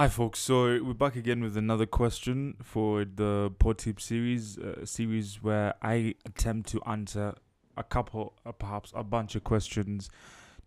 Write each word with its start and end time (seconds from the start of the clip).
Hi, 0.00 0.08
folks. 0.08 0.38
So 0.38 0.82
we're 0.82 0.94
back 0.94 1.14
again 1.14 1.42
with 1.42 1.58
another 1.58 1.84
question 1.84 2.56
for 2.62 3.04
the 3.04 3.52
Pod 3.58 3.76
Tip 3.76 4.00
series, 4.00 4.56
uh, 4.56 4.86
series 4.86 5.42
where 5.42 5.74
I 5.82 6.14
attempt 6.24 6.70
to 6.70 6.80
answer 6.86 7.34
a 7.76 7.84
couple, 7.84 8.32
uh, 8.46 8.52
perhaps 8.52 8.92
a 8.94 9.04
bunch 9.04 9.34
of 9.34 9.44
questions 9.44 10.08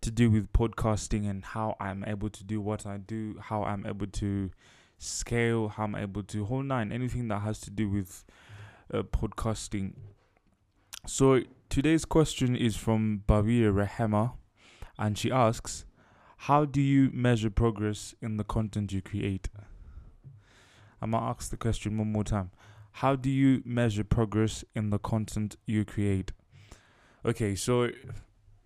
to 0.02 0.12
do 0.12 0.30
with 0.30 0.52
podcasting 0.52 1.28
and 1.28 1.44
how 1.44 1.76
I'm 1.80 2.04
able 2.06 2.30
to 2.30 2.44
do 2.44 2.60
what 2.60 2.86
I 2.86 2.98
do, 2.98 3.36
how 3.40 3.64
I'm 3.64 3.84
able 3.84 4.06
to 4.06 4.52
scale, 4.98 5.66
how 5.66 5.82
I'm 5.82 5.96
able 5.96 6.22
to 6.22 6.44
whole 6.44 6.62
nine, 6.62 6.92
anything 6.92 7.26
that 7.26 7.40
has 7.40 7.58
to 7.62 7.70
do 7.70 7.88
with 7.88 8.24
uh, 8.92 9.02
podcasting. 9.02 9.94
So 11.08 11.40
today's 11.68 12.04
question 12.04 12.54
is 12.54 12.76
from 12.76 13.24
Babia 13.26 13.72
Rahema, 13.74 14.34
and 14.96 15.18
she 15.18 15.32
asks, 15.32 15.86
"How 16.36 16.64
do 16.64 16.80
you 16.80 17.10
measure 17.12 17.50
progress 17.50 18.14
in 18.20 18.36
the 18.36 18.44
content 18.44 18.92
you 18.92 19.02
create?" 19.02 19.48
I'm 21.00 21.10
gonna 21.10 21.26
ask 21.26 21.50
the 21.50 21.56
question 21.56 21.98
one 21.98 22.12
more 22.12 22.24
time. 22.24 22.50
How 22.92 23.16
do 23.16 23.28
you 23.28 23.62
measure 23.64 24.04
progress 24.04 24.64
in 24.74 24.90
the 24.90 24.98
content 24.98 25.56
you 25.66 25.84
create? 25.84 26.32
Okay, 27.24 27.54
so 27.54 27.90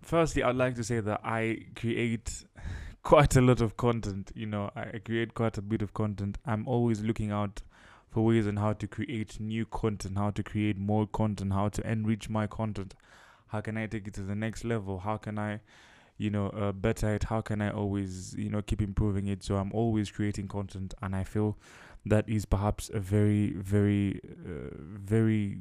firstly, 0.03 0.43
I'd 0.43 0.57
like 0.57 0.75
to 0.75 0.85
say 0.85 1.01
that 1.01 1.21
I 1.25 1.67
create 1.75 2.45
quite 3.03 3.37
a 3.37 3.41
lot 3.41 3.61
of 3.61 3.77
content. 3.77 4.31
You 4.35 4.47
know, 4.47 4.71
I 4.77 4.99
create 4.99 5.35
quite 5.35 5.57
a 5.57 5.63
bit 5.63 5.81
of 5.81 5.95
content. 5.95 6.39
I'm 6.45 6.69
always 6.69 7.01
looking 7.01 7.31
out 7.31 7.63
for 8.11 8.25
ways 8.25 8.47
on 8.47 8.57
how 8.57 8.73
to 8.73 8.87
create 8.87 9.39
new 9.41 9.67
content, 9.67 10.19
how 10.19 10.31
to 10.31 10.43
create 10.43 10.79
more 10.79 11.07
content, 11.07 11.53
how 11.53 11.69
to 11.69 11.91
enrich 11.91 12.29
my 12.29 12.47
content. 12.47 12.95
How 13.49 13.61
can 13.61 13.77
I 13.77 13.87
take 13.87 14.07
it 14.07 14.15
to 14.15 14.23
the 14.23 14.35
next 14.35 14.65
level? 14.65 14.99
How 14.99 15.17
can 15.17 15.39
I, 15.39 15.61
you 16.19 16.31
know, 16.31 16.49
uh, 16.49 16.73
better 16.73 17.15
it? 17.15 17.25
How 17.25 17.41
can 17.41 17.63
I 17.63 17.71
always, 17.71 18.35
you 18.37 18.51
know, 18.51 18.61
keep 18.61 18.83
improving 18.83 19.27
it? 19.27 19.43
So 19.43 19.57
I'm 19.57 19.73
always 19.73 20.11
creating 20.11 20.49
content, 20.49 20.95
and 21.01 21.17
I 21.17 21.25
feel 21.25 21.57
that 22.05 22.29
is 22.29 22.45
perhaps 22.45 22.91
a 22.93 23.01
very, 23.01 23.53
very, 23.53 24.21
uh, 24.25 24.75
very 24.77 25.61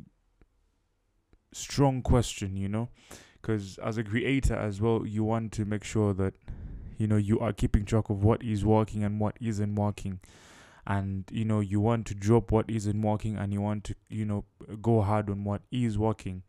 strong 1.54 2.02
question, 2.02 2.58
you 2.58 2.68
know, 2.68 2.90
because 3.42 3.78
as 3.80 3.98
a 3.98 4.04
creator 4.04 4.56
as 4.56 4.82
well, 4.82 5.06
you 5.06 5.24
want 5.24 5.52
to 5.54 5.66
make 5.66 5.84
sure 5.84 6.14
that, 6.14 6.34
you 6.98 7.08
know, 7.08 7.18
you 7.18 7.40
are 7.40 7.54
keeping 7.54 7.86
track 7.86 8.10
of 8.10 8.24
what 8.24 8.44
is 8.44 8.66
working 8.66 9.04
and 9.04 9.20
what 9.20 9.38
isn't 9.40 9.76
working 9.76 10.20
and 10.88 11.26
you 11.32 11.44
know 11.44 11.60
you 11.60 11.82
want 11.82 12.08
to 12.08 12.16
drop 12.16 12.50
what 12.50 12.66
isn't 12.70 13.02
working 13.02 13.36
and 13.36 13.52
you 13.52 13.62
want 13.62 13.84
to 13.84 13.94
you 14.10 14.26
know 14.26 14.46
go 14.82 15.02
hard 15.02 15.30
on 15.30 15.44
what 15.44 15.62
is 15.70 15.98
working 15.98 16.42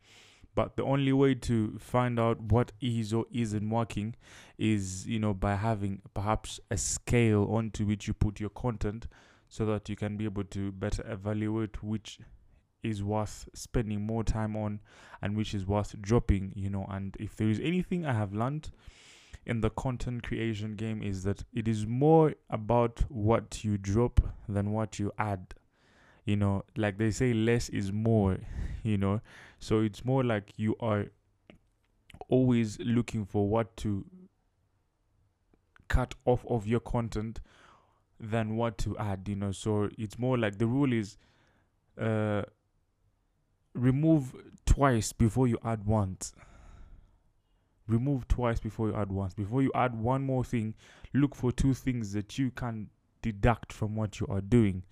but 0.59 0.75
the 0.75 0.83
only 0.83 1.13
way 1.13 1.33
to 1.33 1.77
find 1.79 2.19
out 2.19 2.37
what 2.41 2.73
is 2.81 3.13
or 3.13 3.25
isn't 3.31 3.69
working 3.69 4.13
is 4.57 5.07
you 5.07 5.17
know 5.17 5.33
by 5.33 5.55
having 5.55 6.01
perhaps 6.13 6.59
a 6.69 6.75
scale 6.75 7.47
onto 7.49 7.85
which 7.85 8.09
you 8.09 8.13
put 8.13 8.41
your 8.41 8.49
content 8.49 9.07
so 9.47 9.65
that 9.65 9.87
you 9.87 9.95
can 9.95 10.17
be 10.17 10.25
able 10.25 10.43
to 10.43 10.73
better 10.73 11.01
evaluate 11.09 11.81
which 11.81 12.19
is 12.83 13.01
worth 13.01 13.47
spending 13.53 14.01
more 14.01 14.21
time 14.21 14.57
on 14.57 14.81
and 15.21 15.37
which 15.37 15.53
is 15.53 15.65
worth 15.65 15.95
dropping 16.01 16.51
you 16.57 16.69
know 16.69 16.85
and 16.89 17.15
if 17.21 17.37
there 17.37 17.47
is 17.47 17.61
anything 17.61 18.05
i 18.05 18.11
have 18.11 18.33
learned 18.33 18.69
in 19.45 19.61
the 19.61 19.69
content 19.69 20.23
creation 20.23 20.75
game 20.75 21.01
is 21.01 21.23
that 21.23 21.45
it 21.53 21.69
is 21.69 21.87
more 21.87 22.33
about 22.49 22.99
what 23.07 23.63
you 23.63 23.77
drop 23.77 24.19
than 24.47 24.71
what 24.71 24.99
you 24.99 25.11
add. 25.17 25.55
You 26.29 26.35
know, 26.35 26.63
like 26.77 26.99
they 26.99 27.09
say, 27.09 27.33
less 27.33 27.69
is 27.69 27.91
more, 27.91 28.37
you 28.83 28.99
know. 28.99 29.21
So 29.57 29.79
it's 29.79 30.05
more 30.05 30.23
like 30.23 30.53
you 30.57 30.75
are 30.79 31.07
always 32.27 32.77
looking 32.79 33.25
for 33.25 33.47
what 33.47 33.75
to 33.77 34.05
cut 35.87 36.13
off 36.25 36.45
of 36.47 36.67
your 36.67 36.81
content 36.81 37.39
than 38.19 38.55
what 38.55 38.77
to 38.79 38.95
add, 38.99 39.27
you 39.27 39.35
know. 39.35 39.51
So 39.51 39.89
it's 39.97 40.19
more 40.19 40.37
like 40.37 40.59
the 40.59 40.67
rule 40.67 40.93
is 40.93 41.17
uh 41.99 42.43
remove 43.73 44.35
twice 44.65 45.11
before 45.11 45.47
you 45.47 45.57
add 45.65 45.85
once 45.85 46.33
remove 47.87 48.27
twice 48.27 48.59
before 48.59 48.89
you 48.89 48.95
add 48.95 49.11
once. 49.11 49.33
Before 49.33 49.63
you 49.63 49.71
add 49.73 49.95
one 49.95 50.23
more 50.23 50.43
thing, 50.43 50.75
look 51.13 51.35
for 51.35 51.51
two 51.51 51.73
things 51.73 52.13
that 52.13 52.37
you 52.37 52.51
can 52.51 52.87
deduct 53.23 53.73
from 53.73 53.95
what 53.95 54.19
you 54.19 54.27
are 54.27 54.41
doing. 54.41 54.83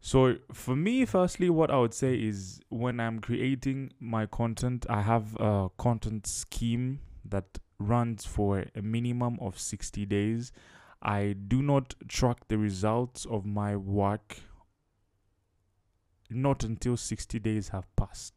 So, 0.00 0.36
for 0.52 0.74
me, 0.74 1.04
firstly, 1.04 1.50
what 1.50 1.70
I 1.70 1.78
would 1.78 1.92
say 1.92 2.14
is 2.14 2.60
when 2.70 3.00
I'm 3.00 3.20
creating 3.20 3.92
my 4.00 4.24
content, 4.26 4.86
I 4.88 5.02
have 5.02 5.36
a 5.38 5.68
content 5.76 6.26
scheme 6.26 7.00
that 7.24 7.58
runs 7.78 8.24
for 8.24 8.64
a 8.74 8.82
minimum 8.82 9.38
of 9.40 9.58
60 9.58 10.06
days. 10.06 10.52
I 11.02 11.34
do 11.48 11.62
not 11.62 11.94
track 12.08 12.48
the 12.48 12.58
results 12.58 13.26
of 13.26 13.44
my 13.44 13.76
work 13.76 14.38
not 16.30 16.62
until 16.64 16.96
60 16.96 17.38
days 17.40 17.68
have 17.68 17.84
passed. 17.96 18.34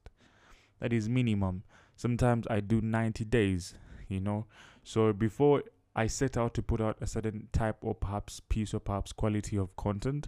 That 0.80 0.92
is 0.92 1.08
minimum. 1.08 1.64
Sometimes 1.96 2.48
I 2.50 2.60
do 2.60 2.82
90 2.82 3.24
days, 3.26 3.76
you 4.08 4.20
know. 4.20 4.48
So 4.84 5.14
before 5.14 5.64
I 5.96 6.08
set 6.08 6.36
out 6.36 6.54
to 6.56 6.64
put 6.64 6.82
out 6.82 6.98
a 7.00 7.08
certain 7.08 7.48
type 7.54 7.78
or 7.82 7.94
perhaps 7.94 8.42
piece 8.50 8.74
or 8.74 8.80
perhaps 8.80 9.14
quality 9.14 9.58
of 9.58 9.76
content, 9.76 10.28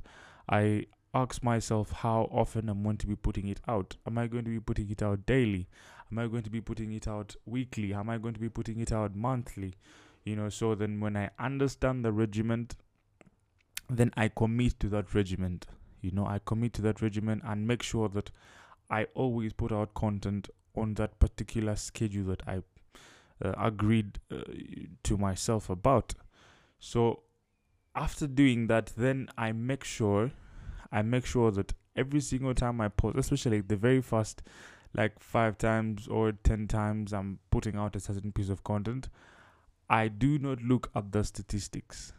I 0.49 0.85
ask 1.15 1.41
myself 1.41 1.91
how 1.91 2.29
often 2.31 2.67
I'm 2.67 2.83
going 2.83 2.97
to 2.97 3.07
be 3.07 3.15
putting 3.15 3.47
it 3.47 3.61
out. 3.67 3.95
Am 4.05 4.17
I 4.17 4.27
going 4.27 4.43
to 4.43 4.51
be 4.51 4.59
putting 4.59 4.91
it 4.91 5.01
out 5.01 5.25
daily? 5.25 5.67
Am 6.11 6.19
I 6.19 6.27
going 6.27 6.43
to 6.43 6.49
be 6.49 6.61
putting 6.61 6.91
it 6.91 7.07
out 7.07 7.35
weekly? 7.45 7.93
Am 7.93 8.09
I 8.09 8.17
going 8.17 8.33
to 8.33 8.39
be 8.39 8.49
putting 8.49 8.81
it 8.81 8.91
out 8.91 9.15
monthly? 9.15 9.73
You 10.25 10.35
know, 10.35 10.49
so 10.49 10.75
then 10.75 10.99
when 10.99 11.15
I 11.15 11.29
understand 11.39 12.03
the 12.03 12.11
regiment, 12.11 12.75
then 13.89 14.11
I 14.17 14.27
commit 14.27 14.79
to 14.81 14.89
that 14.89 15.15
regiment. 15.15 15.67
You 16.01 16.11
know, 16.11 16.25
I 16.25 16.39
commit 16.43 16.73
to 16.73 16.81
that 16.83 17.01
regiment 17.01 17.43
and 17.45 17.65
make 17.65 17.81
sure 17.81 18.09
that 18.09 18.29
I 18.89 19.05
always 19.13 19.53
put 19.53 19.71
out 19.71 19.93
content 19.93 20.49
on 20.75 20.95
that 20.95 21.17
particular 21.19 21.75
schedule 21.77 22.25
that 22.25 22.43
I 22.45 22.61
uh, 23.43 23.53
agreed 23.57 24.19
uh, 24.31 24.41
to 25.03 25.17
myself 25.17 25.69
about. 25.69 26.13
So 26.79 27.21
after 27.95 28.27
doing 28.27 28.67
that, 28.67 28.91
then 28.97 29.29
I 29.37 29.53
make 29.53 29.83
sure 29.83 30.31
I 30.91 31.01
make 31.01 31.25
sure 31.25 31.51
that 31.51 31.73
every 31.95 32.21
single 32.21 32.53
time 32.53 32.81
I 32.81 32.89
post, 32.89 33.17
especially 33.17 33.61
the 33.61 33.75
very 33.75 34.01
first 34.01 34.41
like 34.93 35.19
five 35.19 35.57
times 35.57 36.07
or 36.07 36.31
ten 36.31 36.67
times 36.67 37.13
I'm 37.13 37.39
putting 37.51 37.75
out 37.75 37.95
a 37.95 37.99
certain 37.99 38.31
piece 38.31 38.49
of 38.49 38.63
content, 38.63 39.09
I 39.89 40.07
do 40.07 40.39
not 40.39 40.61
look 40.61 40.89
at 40.95 41.11
the 41.11 41.23
statistics. 41.23 42.13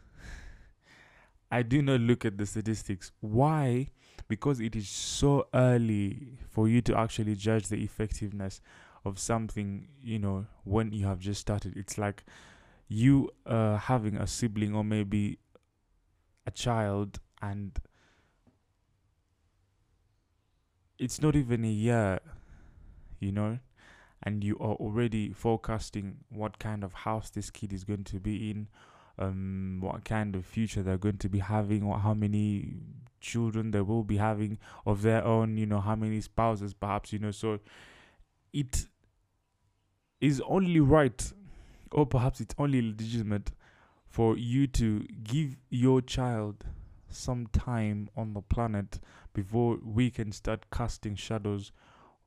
I 1.51 1.63
do 1.63 1.81
not 1.81 2.01
look 2.01 2.25
at 2.25 2.37
the 2.37 2.45
statistics. 2.45 3.11
Why? 3.19 3.89
Because 4.27 4.59
it 4.59 4.75
is 4.75 4.89
so 4.89 5.47
early 5.53 6.37
for 6.49 6.67
you 6.67 6.81
to 6.81 6.97
actually 6.97 7.35
judge 7.35 7.67
the 7.67 7.81
effectiveness 7.83 8.61
of 9.05 9.19
something, 9.19 9.87
you 10.03 10.19
know, 10.19 10.45
when 10.63 10.91
you 10.91 11.05
have 11.07 11.19
just 11.19 11.41
started. 11.41 11.75
It's 11.77 11.97
like 11.97 12.23
you 12.87 13.31
uh, 13.45 13.77
having 13.77 14.17
a 14.17 14.27
sibling 14.27 14.75
or 14.75 14.83
maybe 14.83 15.39
a 16.45 16.51
child 16.51 17.19
and 17.41 17.77
it's 20.99 21.21
not 21.21 21.35
even 21.35 21.63
a 21.63 21.69
year, 21.69 22.19
you 23.19 23.31
know, 23.31 23.59
and 24.23 24.43
you 24.43 24.55
are 24.59 24.75
already 24.75 25.31
forecasting 25.31 26.17
what 26.29 26.59
kind 26.59 26.83
of 26.83 26.93
house 26.93 27.29
this 27.29 27.49
kid 27.49 27.71
is 27.71 27.83
going 27.83 28.03
to 28.05 28.19
be 28.19 28.49
in 28.49 28.67
um, 29.19 29.79
what 29.81 30.03
kind 30.03 30.35
of 30.35 30.45
future 30.45 30.83
they're 30.83 30.97
going 30.97 31.17
to 31.17 31.29
be 31.29 31.39
having, 31.39 31.83
or 31.83 31.97
how 31.97 32.13
many 32.13 32.75
children 33.19 33.71
they 33.71 33.81
will 33.81 34.03
be 34.03 34.17
having 34.17 34.57
of 34.85 35.01
their 35.01 35.23
own, 35.23 35.57
you 35.57 35.65
know, 35.65 35.79
how 35.79 35.95
many 35.95 36.21
spouses 36.21 36.73
perhaps, 36.73 37.11
you 37.11 37.19
know. 37.19 37.31
So 37.31 37.59
it 38.53 38.85
is 40.21 40.41
only 40.47 40.79
right, 40.79 41.31
or 41.91 42.05
perhaps 42.05 42.39
it's 42.41 42.55
only 42.57 42.81
legitimate 42.81 43.51
for 44.07 44.37
you 44.37 44.67
to 44.67 44.99
give 45.23 45.57
your 45.69 46.01
child 46.01 46.63
some 47.09 47.47
time 47.47 48.09
on 48.15 48.33
the 48.33 48.41
planet 48.41 48.99
before 49.33 49.77
we 49.83 50.09
can 50.09 50.31
start 50.31 50.65
casting 50.71 51.15
shadows 51.15 51.71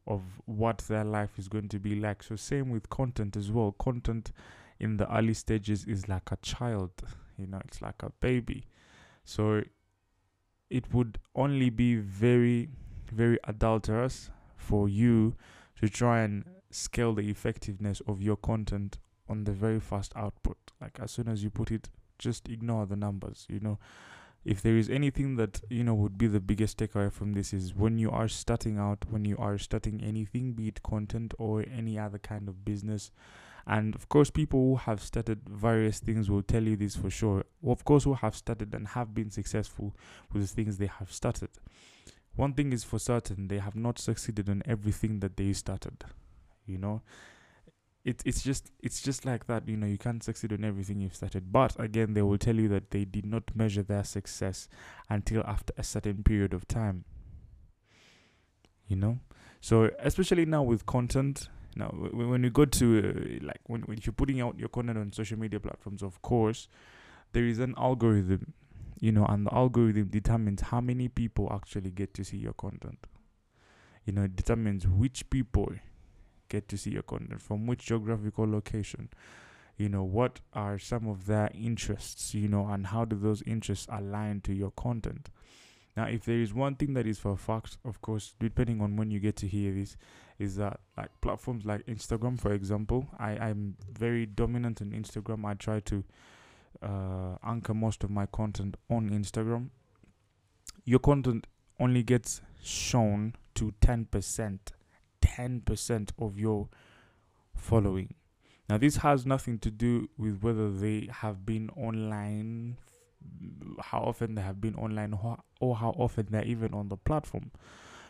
of 0.06 0.22
what 0.46 0.78
their 0.88 1.04
life 1.04 1.38
is 1.38 1.48
going 1.48 1.68
to 1.68 1.78
be 1.78 1.94
like. 1.94 2.22
So, 2.22 2.36
same 2.36 2.70
with 2.70 2.88
content 2.88 3.36
as 3.36 3.50
well. 3.50 3.72
Content 3.72 4.32
in 4.80 4.96
the 4.96 5.14
early 5.14 5.34
stages 5.34 5.84
is 5.84 6.08
like 6.08 6.32
a 6.32 6.36
child, 6.36 6.90
you 7.38 7.46
know, 7.46 7.60
it's 7.66 7.82
like 7.82 8.02
a 8.02 8.10
baby. 8.20 8.64
So 9.24 9.62
it 10.70 10.92
would 10.92 11.18
only 11.34 11.70
be 11.70 11.96
very, 11.96 12.70
very 13.12 13.38
adulterous 13.44 14.30
for 14.56 14.88
you 14.88 15.36
to 15.80 15.88
try 15.88 16.20
and 16.20 16.44
scale 16.70 17.14
the 17.14 17.28
effectiveness 17.28 18.00
of 18.06 18.22
your 18.22 18.36
content 18.36 18.98
on 19.28 19.44
the 19.44 19.52
very 19.52 19.80
first 19.80 20.12
output. 20.16 20.56
Like 20.80 20.98
as 21.00 21.10
soon 21.10 21.28
as 21.28 21.44
you 21.44 21.50
put 21.50 21.70
it, 21.70 21.90
just 22.18 22.48
ignore 22.48 22.86
the 22.86 22.96
numbers, 22.96 23.46
you 23.48 23.60
know. 23.60 23.78
If 24.44 24.62
there 24.62 24.76
is 24.76 24.88
anything 24.88 25.36
that, 25.36 25.60
you 25.68 25.84
know, 25.84 25.94
would 25.94 26.16
be 26.16 26.26
the 26.26 26.40
biggest 26.40 26.78
takeaway 26.78 27.12
from 27.12 27.34
this 27.34 27.52
is 27.52 27.74
when 27.74 27.98
you 27.98 28.10
are 28.10 28.28
starting 28.28 28.78
out, 28.78 29.04
when 29.10 29.24
you 29.24 29.36
are 29.36 29.58
starting 29.58 30.02
anything, 30.02 30.52
be 30.52 30.68
it 30.68 30.82
content 30.82 31.34
or 31.38 31.64
any 31.70 31.98
other 31.98 32.18
kind 32.18 32.48
of 32.48 32.64
business, 32.64 33.10
And 33.66 33.94
of 33.94 34.08
course, 34.08 34.30
people 34.30 34.60
who 34.60 34.76
have 34.76 35.02
started 35.02 35.40
various 35.48 36.00
things 36.00 36.30
will 36.30 36.42
tell 36.42 36.62
you 36.62 36.76
this 36.76 36.96
for 36.96 37.10
sure. 37.10 37.44
Of 37.64 37.84
course, 37.84 38.04
who 38.04 38.14
have 38.14 38.34
started 38.34 38.74
and 38.74 38.88
have 38.88 39.14
been 39.14 39.30
successful 39.30 39.94
with 40.32 40.42
the 40.42 40.48
things 40.48 40.78
they 40.78 40.86
have 40.86 41.12
started. 41.12 41.50
One 42.36 42.54
thing 42.54 42.72
is 42.72 42.84
for 42.84 42.98
certain, 42.98 43.48
they 43.48 43.58
have 43.58 43.76
not 43.76 43.98
succeeded 43.98 44.48
on 44.48 44.62
everything 44.64 45.20
that 45.20 45.36
they 45.36 45.52
started. 45.52 46.04
You 46.66 46.78
know, 46.78 47.02
it, 48.04 48.22
it's 48.24 48.42
just 48.42 48.70
it's 48.82 49.02
just 49.02 49.26
like 49.26 49.46
that 49.46 49.68
you 49.68 49.76
know 49.76 49.86
you 49.86 49.98
can't 49.98 50.22
succeed 50.22 50.52
on 50.52 50.64
everything 50.64 51.00
you've 51.00 51.14
started. 51.14 51.52
But 51.52 51.78
again 51.78 52.14
they 52.14 52.22
will 52.22 52.38
tell 52.38 52.56
you 52.56 52.68
that 52.68 52.90
they 52.90 53.04
did 53.04 53.26
not 53.26 53.54
measure 53.54 53.82
their 53.82 54.04
success 54.04 54.68
until 55.08 55.42
after 55.44 55.72
a 55.76 55.82
certain 55.82 56.22
period 56.22 56.54
of 56.54 56.66
time. 56.66 57.04
You 58.88 58.96
know? 58.96 59.18
So 59.60 59.90
especially 59.98 60.46
now 60.46 60.62
with 60.62 60.86
content 60.86 61.48
now 61.76 61.88
when 61.88 62.42
you 62.42 62.50
go 62.50 62.64
to 62.64 62.98
uh, 62.98 63.46
like 63.46 63.60
when, 63.66 63.82
when 63.82 63.98
you're 64.02 64.12
putting 64.12 64.40
out 64.40 64.58
your 64.58 64.68
content 64.68 64.98
on 64.98 65.12
social 65.12 65.38
media 65.38 65.60
platforms 65.60 66.02
of 66.02 66.20
course 66.20 66.66
there 67.32 67.44
is 67.44 67.60
an 67.60 67.74
algorithm 67.76 68.54
you 68.98 69.12
know 69.12 69.24
and 69.26 69.46
the 69.46 69.54
algorithm 69.54 70.08
determines 70.08 70.62
how 70.62 70.80
many 70.80 71.08
people 71.08 71.48
actually 71.52 71.90
get 71.90 72.14
to 72.14 72.24
see 72.24 72.38
your 72.38 72.54
content. 72.54 73.06
You 74.04 74.14
know 74.14 74.22
it 74.22 74.36
determines 74.36 74.86
which 74.86 75.28
people 75.30 75.72
get 76.50 76.68
to 76.68 76.76
see 76.76 76.90
your 76.90 77.02
content 77.02 77.40
from 77.40 77.66
which 77.66 77.86
geographical 77.86 78.46
location. 78.46 79.08
You 79.78 79.88
know 79.88 80.02
what 80.04 80.40
are 80.52 80.78
some 80.78 81.08
of 81.08 81.24
their 81.24 81.50
interests 81.54 82.34
you 82.34 82.48
know 82.48 82.66
and 82.66 82.88
how 82.88 83.06
do 83.06 83.16
those 83.16 83.42
interests 83.46 83.86
align 83.90 84.42
to 84.42 84.52
your 84.52 84.72
content? 84.72 85.30
Now 85.96 86.04
if 86.04 86.24
there 86.26 86.40
is 86.40 86.52
one 86.52 86.74
thing 86.74 86.92
that 86.94 87.06
is 87.06 87.18
for 87.18 87.32
a 87.32 87.36
fact 87.36 87.78
of 87.84 88.02
course 88.02 88.34
depending 88.38 88.82
on 88.82 88.96
when 88.96 89.10
you 89.10 89.20
get 89.20 89.36
to 89.36 89.48
hear 89.48 89.72
this 89.72 89.96
is 90.38 90.56
that 90.56 90.80
like 90.96 91.10
platforms 91.20 91.64
like 91.66 91.84
instagram 91.86 92.40
for 92.40 92.52
example 92.52 93.06
i 93.18 93.32
i'm 93.32 93.76
very 93.92 94.24
dominant 94.24 94.80
on 94.80 94.90
instagram. 94.90 95.44
I 95.44 95.54
try 95.54 95.80
to 95.80 96.04
uh, 96.82 97.36
anchor 97.44 97.74
most 97.74 98.04
of 98.04 98.10
my 98.10 98.26
content 98.26 98.76
on 98.88 99.10
instagram. 99.10 99.70
Your 100.84 100.98
content 100.98 101.46
only 101.78 102.02
gets 102.02 102.40
shown 102.62 103.34
to 103.54 103.72
10% 103.80 104.58
10% 105.30 106.10
of 106.18 106.38
your 106.38 106.68
following. 107.54 108.14
Now, 108.68 108.78
this 108.78 108.96
has 108.98 109.26
nothing 109.26 109.58
to 109.60 109.70
do 109.70 110.08
with 110.16 110.42
whether 110.42 110.70
they 110.70 111.08
have 111.10 111.44
been 111.44 111.70
online, 111.70 112.76
how 113.80 114.00
often 114.00 114.34
they 114.34 114.42
have 114.42 114.60
been 114.60 114.74
online, 114.76 115.18
or 115.60 115.76
how 115.76 115.90
often 115.90 116.28
they're 116.30 116.44
even 116.44 116.72
on 116.74 116.88
the 116.88 116.96
platform. 116.96 117.50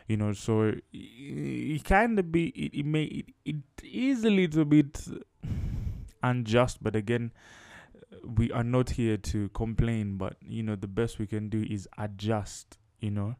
You 0.07 0.17
know, 0.17 0.33
so 0.33 0.75
it 0.93 1.85
kind 1.85 2.19
of 2.19 2.33
be, 2.33 2.49
it, 2.49 2.81
it 2.81 2.87
may, 2.87 3.05
it, 3.05 3.27
it 3.45 3.57
is 3.83 4.25
a 4.25 4.31
little 4.31 4.65
bit 4.65 5.01
unjust, 6.23 6.83
but 6.83 6.97
again, 6.97 7.33
we 8.25 8.51
are 8.53 8.65
not 8.65 8.91
here 8.91 9.17
to 9.17 9.49
complain, 9.51 10.19
but 10.19 10.37
you 10.43 10.63
know, 10.63 10.75
the 10.75 10.89
best 10.89 11.19
we 11.19 11.27
can 11.27 11.49
do 11.49 11.65
is 11.71 11.89
adjust, 11.97 12.77
you 12.99 13.11
know 13.11 13.37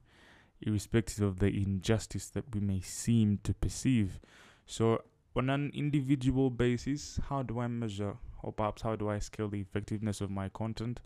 irrespective 0.63 1.21
of 1.21 1.39
the 1.39 1.49
injustice 1.49 2.29
that 2.31 2.55
we 2.55 2.61
may 2.61 2.81
seem 2.81 3.39
to 3.45 3.55
perceive. 3.55 4.21
So, 4.67 5.03
on 5.37 5.49
an 5.49 5.71
individual 5.75 6.51
basis, 6.51 7.21
how 7.29 7.43
do 7.43 7.61
I 7.61 7.69
measure, 7.69 8.17
or 8.43 8.53
perhaps 8.53 8.83
how 8.83 8.97
do 8.97 9.09
I 9.09 9.19
scale 9.21 9.49
the 9.49 9.61
effectiveness 9.61 10.21
of 10.21 10.31
my 10.31 10.49
content? 10.49 11.01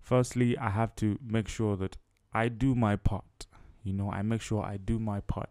Firstly, 0.00 0.56
I 0.58 0.70
have 0.70 0.94
to 0.96 1.18
make 1.24 1.48
sure 1.48 1.76
that 1.76 1.96
I 2.32 2.48
do 2.48 2.74
my 2.74 2.96
part. 2.96 3.46
You 3.82 3.94
know, 3.94 4.10
I 4.10 4.22
make 4.22 4.42
sure 4.42 4.62
I 4.62 4.76
do 4.76 4.98
my 4.98 5.20
part. 5.20 5.50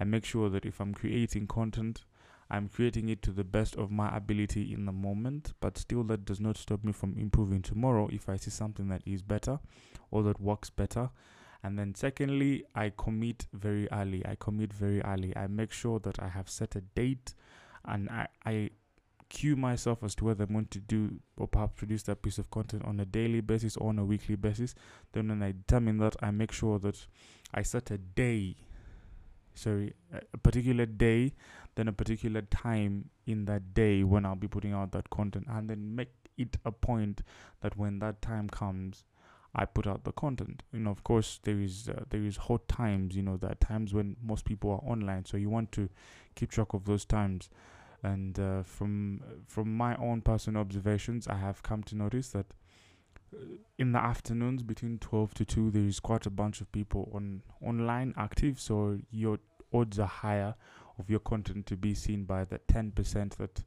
I 0.00 0.04
make 0.04 0.24
sure 0.24 0.48
that 0.50 0.64
if 0.64 0.80
I'm 0.80 0.94
creating 0.94 1.46
content, 1.46 2.04
I'm 2.50 2.68
creating 2.68 3.08
it 3.08 3.22
to 3.22 3.32
the 3.32 3.44
best 3.44 3.76
of 3.76 3.90
my 3.90 4.14
ability 4.16 4.72
in 4.72 4.86
the 4.86 4.92
moment, 4.92 5.52
but 5.60 5.76
still, 5.76 6.04
that 6.04 6.24
does 6.24 6.40
not 6.40 6.56
stop 6.56 6.84
me 6.84 6.92
from 6.92 7.16
improving 7.18 7.60
tomorrow 7.62 8.08
if 8.12 8.28
I 8.28 8.36
see 8.36 8.50
something 8.50 8.88
that 8.88 9.02
is 9.04 9.22
better 9.22 9.58
or 10.10 10.22
that 10.24 10.40
works 10.40 10.70
better 10.70 11.10
and 11.66 11.76
then 11.76 11.96
secondly, 11.96 12.64
I 12.76 12.92
commit 12.96 13.48
very 13.52 13.88
early. 13.90 14.24
I 14.24 14.36
commit 14.38 14.72
very 14.72 15.02
early. 15.02 15.36
I 15.36 15.48
make 15.48 15.72
sure 15.72 15.98
that 15.98 16.22
I 16.22 16.28
have 16.28 16.48
set 16.48 16.76
a 16.76 16.80
date 16.80 17.34
and 17.84 18.08
I, 18.08 18.28
I 18.44 18.70
cue 19.28 19.56
myself 19.56 20.04
as 20.04 20.14
to 20.16 20.26
whether 20.26 20.44
I'm 20.44 20.52
going 20.52 20.66
to 20.66 20.78
do 20.78 21.16
or 21.36 21.48
perhaps 21.48 21.72
produce 21.76 22.04
that 22.04 22.22
piece 22.22 22.38
of 22.38 22.48
content 22.52 22.84
on 22.84 23.00
a 23.00 23.04
daily 23.04 23.40
basis 23.40 23.76
or 23.76 23.88
on 23.88 23.98
a 23.98 24.04
weekly 24.04 24.36
basis. 24.36 24.76
Then 25.10 25.28
when 25.28 25.42
I 25.42 25.50
determine 25.50 25.98
that, 25.98 26.14
I 26.22 26.30
make 26.30 26.52
sure 26.52 26.78
that 26.78 27.04
I 27.52 27.62
set 27.62 27.90
a 27.90 27.98
day, 27.98 28.54
sorry, 29.56 29.92
a 30.12 30.38
particular 30.38 30.86
day, 30.86 31.32
then 31.74 31.88
a 31.88 31.92
particular 31.92 32.42
time 32.42 33.10
in 33.26 33.44
that 33.46 33.74
day 33.74 34.04
when 34.04 34.24
I'll 34.24 34.36
be 34.36 34.46
putting 34.46 34.72
out 34.72 34.92
that 34.92 35.10
content, 35.10 35.46
and 35.50 35.68
then 35.68 35.96
make 35.96 36.12
it 36.38 36.58
a 36.64 36.70
point 36.70 37.22
that 37.60 37.76
when 37.76 37.98
that 37.98 38.22
time 38.22 38.48
comes, 38.48 39.04
I 39.58 39.64
put 39.64 39.86
out 39.86 40.04
the 40.04 40.12
content. 40.12 40.62
You 40.72 40.80
know, 40.80 40.90
of 40.90 41.02
course, 41.02 41.40
there 41.42 41.58
is 41.58 41.88
uh, 41.88 42.04
there 42.10 42.22
is 42.22 42.36
hot 42.36 42.68
times. 42.68 43.16
You 43.16 43.22
know, 43.22 43.38
there 43.38 43.50
are 43.50 43.56
times 43.56 43.94
when 43.94 44.16
most 44.22 44.44
people 44.44 44.70
are 44.70 44.90
online, 44.90 45.24
so 45.24 45.38
you 45.38 45.48
want 45.48 45.72
to 45.72 45.88
keep 46.34 46.50
track 46.50 46.74
of 46.74 46.84
those 46.84 47.06
times. 47.06 47.48
And 48.02 48.38
uh, 48.38 48.62
from 48.62 49.22
from 49.48 49.74
my 49.74 49.96
own 49.96 50.20
personal 50.20 50.60
observations, 50.60 51.26
I 51.26 51.36
have 51.36 51.62
come 51.62 51.82
to 51.84 51.96
notice 51.96 52.28
that 52.28 52.46
uh, 53.34 53.38
in 53.78 53.92
the 53.92 53.98
afternoons 53.98 54.62
between 54.62 54.98
12 54.98 55.34
to 55.34 55.44
2 55.44 55.70
there 55.70 55.82
is 55.84 56.00
quite 56.00 56.26
a 56.26 56.30
bunch 56.30 56.60
of 56.60 56.70
people 56.70 57.10
on 57.12 57.42
online 57.60 58.14
active 58.16 58.60
so 58.60 58.98
your 59.10 59.38
odds 59.72 59.98
are 59.98 60.06
higher 60.06 60.54
of 60.98 61.10
your 61.10 61.18
content 61.20 61.66
to 61.66 61.76
be 61.76 61.92
seen 61.92 62.24
by 62.24 62.44
the 62.44 62.60
10% 62.68 63.36
that 63.36 63.64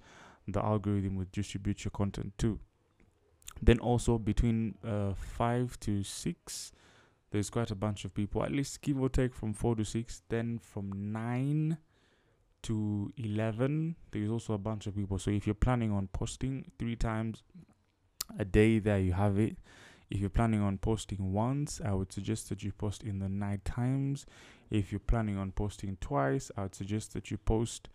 the 0.47 0.63
algorithm 0.63 1.15
would 1.15 1.31
distribute 1.31 1.83
your 1.83 1.91
content 1.91 2.33
to 2.37 2.59
then 3.61 3.79
also 3.79 4.17
between 4.17 4.75
uh, 4.87 5.13
five 5.13 5.79
to 5.81 6.03
six, 6.03 6.71
there's 7.31 7.49
quite 7.49 7.71
a 7.71 7.75
bunch 7.75 8.05
of 8.05 8.13
people. 8.13 8.43
At 8.43 8.51
least 8.51 8.81
give 8.81 8.99
or 8.99 9.09
take 9.09 9.35
from 9.35 9.53
four 9.53 9.75
to 9.75 9.83
six. 9.83 10.21
Then 10.29 10.59
from 10.59 11.11
nine 11.11 11.77
to 12.63 13.13
eleven, 13.17 13.95
there's 14.11 14.31
also 14.31 14.53
a 14.53 14.57
bunch 14.57 14.87
of 14.87 14.95
people. 14.95 15.19
So 15.19 15.31
if 15.31 15.45
you're 15.45 15.53
planning 15.53 15.91
on 15.91 16.07
posting 16.07 16.71
three 16.77 16.95
times 16.95 17.43
a 18.37 18.45
day, 18.45 18.79
there 18.79 18.99
you 18.99 19.13
have 19.13 19.39
it. 19.39 19.57
If 20.09 20.19
you're 20.19 20.29
planning 20.29 20.61
on 20.61 20.79
posting 20.79 21.33
once, 21.33 21.79
I 21.85 21.93
would 21.93 22.11
suggest 22.11 22.49
that 22.49 22.63
you 22.63 22.71
post 22.71 23.03
in 23.03 23.19
the 23.19 23.29
night 23.29 23.63
times. 23.63 24.25
If 24.71 24.91
you're 24.91 24.99
planning 24.99 25.37
on 25.37 25.51
posting 25.51 25.97
twice, 26.01 26.51
I 26.57 26.63
would 26.63 26.75
suggest 26.75 27.13
that 27.13 27.29
you 27.29 27.37
post 27.37 27.89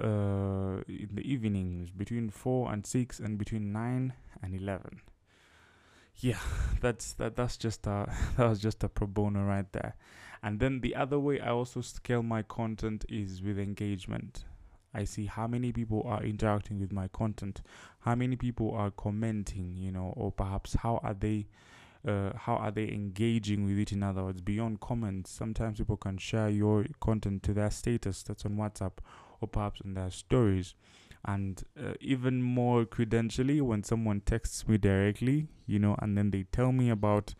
uh, 0.00 0.82
in 0.88 1.10
the 1.12 1.22
evenings 1.24 1.90
between 1.90 2.30
4 2.30 2.72
and 2.72 2.86
6 2.86 3.20
and 3.20 3.38
between 3.38 3.72
9 3.72 4.12
and 4.42 4.54
11 4.54 5.00
yeah 6.18 6.38
that's 6.80 7.12
that 7.14 7.36
that's 7.36 7.56
just 7.56 7.86
a 7.86 8.12
that 8.36 8.48
was 8.48 8.60
just 8.60 8.84
a 8.84 8.88
pro 8.88 9.06
bono 9.06 9.42
right 9.44 9.72
there. 9.72 9.96
And 10.42 10.60
then 10.60 10.80
the 10.80 10.94
other 10.94 11.18
way 11.18 11.40
i 11.40 11.48
also 11.48 11.80
scale 11.80 12.22
my 12.22 12.42
content 12.42 13.04
is 13.08 13.42
with 13.42 13.58
engagement. 13.58 14.44
I 14.96 15.04
see 15.04 15.26
how 15.26 15.48
many 15.48 15.72
people 15.72 16.04
are 16.06 16.22
interacting 16.22 16.78
with 16.78 16.92
my 16.92 17.08
content 17.08 17.62
how 18.00 18.14
many 18.14 18.36
people 18.36 18.72
are 18.72 18.90
commenting 18.90 19.74
you 19.76 19.90
know 19.90 20.12
or 20.16 20.30
perhaps 20.30 20.74
how 20.74 21.00
are 21.02 21.14
they 21.14 21.46
uh, 22.06 22.30
how 22.36 22.56
are 22.56 22.70
they 22.70 22.88
engaging 22.90 23.64
with 23.64 23.78
it 23.78 23.90
in 23.90 24.02
other 24.02 24.24
words 24.24 24.40
beyond 24.40 24.80
comments. 24.80 25.30
Sometimes 25.30 25.78
people 25.78 25.96
can 25.96 26.18
share 26.18 26.50
your 26.50 26.84
content 27.00 27.42
to 27.44 27.54
their 27.54 27.70
status 27.70 28.22
that's 28.22 28.44
on 28.44 28.56
whatsapp 28.56 28.92
or 29.40 29.48
perhaps 29.48 29.80
in 29.84 29.94
their 29.94 30.10
stories. 30.10 30.74
And 31.24 31.62
uh, 31.78 31.94
even 32.00 32.42
more 32.42 32.84
credentially, 32.84 33.62
when 33.62 33.82
someone 33.82 34.20
texts 34.20 34.68
me 34.68 34.76
directly, 34.76 35.48
you 35.66 35.78
know, 35.78 35.96
and 36.00 36.18
then 36.18 36.30
they 36.30 36.44
tell 36.52 36.70
me 36.70 36.90
about 36.90 37.34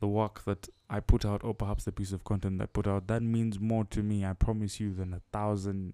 the 0.00 0.06
work 0.06 0.44
that 0.44 0.68
I 0.88 1.00
put 1.00 1.26
out, 1.26 1.44
or 1.44 1.54
perhaps 1.54 1.84
the 1.84 1.92
piece 1.92 2.12
of 2.12 2.24
content 2.24 2.58
that 2.58 2.64
I 2.64 2.66
put 2.66 2.86
out, 2.86 3.08
that 3.08 3.22
means 3.22 3.60
more 3.60 3.84
to 3.86 4.02
me, 4.02 4.24
I 4.24 4.32
promise 4.32 4.80
you, 4.80 4.94
than 4.94 5.12
a 5.12 5.20
thousand 5.32 5.92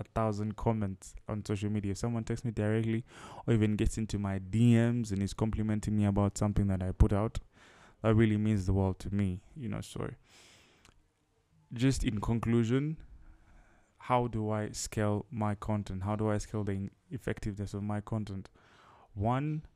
a 0.00 0.04
thousand 0.14 0.56
comments 0.56 1.14
on 1.28 1.44
social 1.44 1.70
media. 1.70 1.92
If 1.92 1.98
someone 1.98 2.24
texts 2.24 2.44
me 2.44 2.52
directly 2.52 3.04
or 3.46 3.54
even 3.54 3.74
gets 3.76 3.98
into 3.98 4.18
my 4.18 4.38
DMs 4.38 5.10
and 5.10 5.22
is 5.22 5.34
complimenting 5.34 5.96
me 5.96 6.04
about 6.04 6.38
something 6.38 6.68
that 6.68 6.82
I 6.82 6.92
put 6.92 7.12
out, 7.12 7.40
that 8.02 8.14
really 8.14 8.36
means 8.36 8.66
the 8.66 8.72
world 8.72 8.98
to 9.00 9.12
me, 9.12 9.40
you 9.56 9.68
know. 9.68 9.80
So, 9.80 10.08
just 11.74 12.04
in 12.04 12.20
conclusion, 12.20 12.96
how 14.08 14.26
do 14.26 14.50
I 14.50 14.70
scale 14.70 15.26
my 15.30 15.54
content? 15.54 16.02
How 16.02 16.16
do 16.16 16.30
I 16.30 16.38
scale 16.38 16.64
the 16.64 16.88
effectiveness 17.10 17.74
of 17.74 17.82
my 17.82 18.00
content? 18.00 18.48
One, 19.12 19.66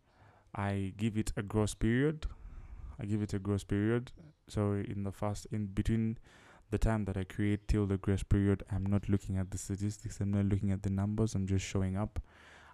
I 0.55 0.95
give 0.97 1.19
it 1.19 1.35
a 1.37 1.43
gross 1.43 1.75
period. 1.75 2.25
I 2.99 3.05
give 3.05 3.21
it 3.21 3.35
a 3.35 3.39
gross 3.39 3.63
period. 3.63 4.11
So 4.49 4.73
in 4.73 5.03
the 5.05 5.13
first, 5.13 5.49
in 5.53 5.67
between 5.67 6.17
the 6.71 6.79
time 6.79 7.05
that 7.05 7.19
I 7.19 7.25
create 7.25 7.69
till 7.69 7.85
the 7.85 7.99
grace 7.99 8.23
period, 8.23 8.63
I'm 8.73 8.87
not 8.87 9.07
looking 9.11 9.37
at 9.37 9.51
the 9.51 9.59
statistics. 9.59 10.19
I'm 10.19 10.33
not 10.33 10.47
looking 10.47 10.71
at 10.71 10.83
the 10.83 10.89
numbers. 10.89 11.35
I'm 11.35 11.47
just 11.47 11.67
showing 11.67 11.99
up. 11.99 12.19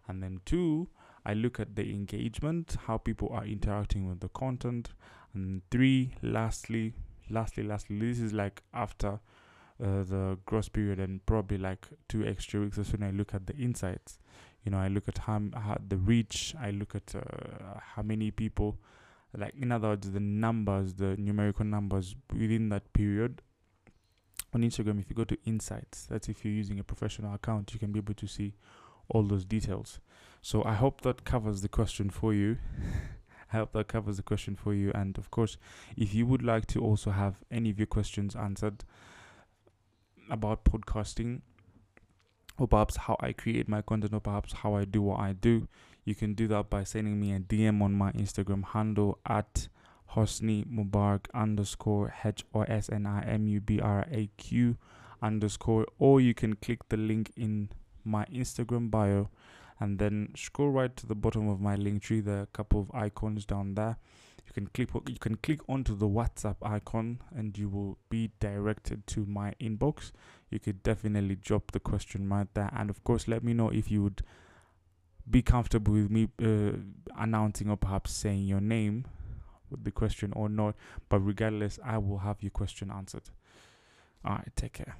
And 0.06 0.22
then 0.22 0.40
two, 0.44 0.86
I 1.26 1.34
look 1.34 1.58
at 1.58 1.74
the 1.74 1.90
engagement, 1.90 2.76
how 2.86 2.98
people 2.98 3.30
are 3.32 3.44
interacting 3.44 4.08
with 4.08 4.20
the 4.20 4.28
content. 4.28 4.90
And 5.34 5.62
three, 5.72 6.14
lastly, 6.22 6.94
lastly, 7.28 7.64
lastly, 7.64 7.98
this 7.98 8.20
is 8.20 8.32
like 8.32 8.62
after 8.72 9.18
uh, 9.82 10.02
the 10.02 10.38
gross 10.46 10.68
period 10.68 10.98
and 10.98 11.24
probably 11.26 11.58
like 11.58 11.86
two 12.08 12.24
extra 12.26 12.60
weeks. 12.60 12.76
That's 12.76 12.92
when 12.92 13.02
I 13.02 13.10
look 13.10 13.34
at 13.34 13.46
the 13.46 13.54
insights. 13.56 14.18
You 14.64 14.72
know, 14.72 14.78
I 14.78 14.88
look 14.88 15.08
at 15.08 15.18
how, 15.18 15.40
how 15.54 15.78
the 15.86 15.96
reach. 15.96 16.54
I 16.60 16.70
look 16.70 16.94
at 16.94 17.14
uh, 17.14 17.78
how 17.94 18.02
many 18.02 18.30
people, 18.30 18.76
like 19.36 19.54
in 19.60 19.72
other 19.72 19.88
words, 19.88 20.10
the 20.10 20.20
numbers, 20.20 20.94
the 20.94 21.16
numerical 21.16 21.64
numbers 21.64 22.16
within 22.32 22.68
that 22.70 22.92
period. 22.92 23.42
On 24.54 24.62
Instagram, 24.62 24.98
if 24.98 25.10
you 25.10 25.16
go 25.16 25.24
to 25.24 25.36
Insights, 25.44 26.06
that's 26.06 26.28
if 26.28 26.44
you're 26.44 26.54
using 26.54 26.80
a 26.80 26.84
professional 26.84 27.34
account, 27.34 27.74
you 27.74 27.78
can 27.78 27.92
be 27.92 27.98
able 27.98 28.14
to 28.14 28.26
see 28.26 28.54
all 29.08 29.22
those 29.22 29.44
details. 29.44 30.00
So 30.40 30.64
I 30.64 30.74
hope 30.74 31.02
that 31.02 31.24
covers 31.24 31.60
the 31.60 31.68
question 31.68 32.08
for 32.10 32.32
you. 32.32 32.56
I 33.52 33.58
hope 33.58 33.72
that 33.72 33.88
covers 33.88 34.16
the 34.16 34.22
question 34.22 34.56
for 34.56 34.74
you. 34.74 34.90
And 34.94 35.16
of 35.18 35.30
course, 35.30 35.56
if 35.96 36.14
you 36.14 36.26
would 36.26 36.42
like 36.42 36.66
to 36.68 36.80
also 36.80 37.10
have 37.10 37.36
any 37.50 37.70
of 37.70 37.78
your 37.78 37.86
questions 37.86 38.36
answered 38.36 38.84
about 40.30 40.64
podcasting, 40.64 41.40
or 42.58 42.68
perhaps 42.68 42.96
how 42.96 43.16
I 43.20 43.32
create 43.32 43.68
my 43.68 43.82
content, 43.82 44.14
or 44.14 44.20
perhaps 44.20 44.52
how 44.52 44.74
I 44.74 44.84
do 44.84 45.02
what 45.02 45.20
I 45.20 45.32
do, 45.32 45.68
you 46.04 46.14
can 46.14 46.34
do 46.34 46.48
that 46.48 46.70
by 46.70 46.84
sending 46.84 47.20
me 47.20 47.32
a 47.32 47.40
DM 47.40 47.82
on 47.82 47.92
my 47.92 48.12
Instagram 48.12 48.64
handle 48.64 49.18
at 49.26 49.68
Hosni 50.14 50.64
Mubaraq 50.66 51.26
underscore 51.34 52.14
H 52.24 52.44
O 52.54 52.62
S 52.62 52.88
N 52.90 53.06
I 53.06 53.22
M 53.24 53.46
U 53.46 53.60
B 53.60 53.78
R 53.80 54.06
A 54.10 54.30
Q 54.36 54.76
underscore, 55.22 55.86
or 55.98 56.20
you 56.20 56.34
can 56.34 56.54
click 56.56 56.88
the 56.88 56.96
link 56.96 57.32
in 57.36 57.68
my 58.04 58.24
Instagram 58.26 58.90
bio 58.90 59.28
and 59.80 59.98
then 59.98 60.32
scroll 60.34 60.70
right 60.70 60.96
to 60.96 61.06
the 61.06 61.14
bottom 61.14 61.48
of 61.48 61.60
my 61.60 61.76
link 61.76 62.02
tree. 62.02 62.20
There 62.20 62.38
are 62.38 62.42
a 62.42 62.46
couple 62.46 62.80
of 62.80 62.90
icons 62.94 63.44
down 63.44 63.74
there 63.74 63.98
you 64.48 64.54
can 64.54 64.66
click 64.68 64.88
you 65.08 65.18
can 65.18 65.36
click 65.36 65.60
onto 65.68 65.96
the 65.96 66.08
whatsapp 66.08 66.56
icon 66.62 67.20
and 67.34 67.56
you 67.56 67.68
will 67.68 67.98
be 68.08 68.30
directed 68.40 69.06
to 69.08 69.26
my 69.26 69.54
inbox. 69.60 70.12
You 70.50 70.58
could 70.58 70.82
definitely 70.82 71.36
drop 71.36 71.72
the 71.72 71.80
question 71.80 72.28
right 72.28 72.48
there. 72.54 72.70
And 72.74 72.90
of 72.90 73.04
course 73.04 73.28
let 73.28 73.44
me 73.44 73.52
know 73.52 73.68
if 73.68 73.90
you 73.90 74.02
would 74.02 74.22
be 75.30 75.42
comfortable 75.42 75.92
with 75.92 76.10
me 76.10 76.28
uh, 76.42 76.78
announcing 77.16 77.68
or 77.68 77.76
perhaps 77.76 78.12
saying 78.12 78.46
your 78.46 78.60
name 78.60 79.04
with 79.70 79.84
the 79.84 79.90
question 79.90 80.32
or 80.34 80.48
not. 80.48 80.74
But 81.08 81.20
regardless 81.20 81.78
i 81.84 81.98
will 81.98 82.18
have 82.18 82.42
your 82.42 82.50
question 82.50 82.90
answered. 82.90 83.30
All 84.24 84.36
right 84.36 84.50
take 84.56 84.72
care 84.72 84.96